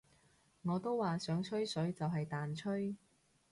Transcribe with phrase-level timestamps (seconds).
[0.63, 2.95] 我都話想吹水就是但吹